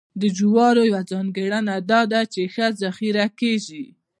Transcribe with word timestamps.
د 0.21 0.23
جوارو 0.37 0.81
یوه 0.89 1.01
ځانګړنه 1.11 1.75
دا 1.91 2.01
ده 2.11 2.21
چې 2.33 2.41
ښه 2.53 2.67
ذخیره 2.81 3.25
کېږي. 3.39 3.85